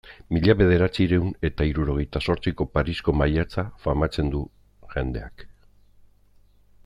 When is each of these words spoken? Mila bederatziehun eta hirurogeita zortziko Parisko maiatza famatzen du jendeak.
Mila 0.35 0.53
bederatziehun 0.59 1.27
eta 1.49 1.65
hirurogeita 1.71 2.21
zortziko 2.29 2.67
Parisko 2.77 3.15
maiatza 3.19 3.67
famatzen 3.83 4.31
du 4.37 4.41
jendeak. 4.95 5.47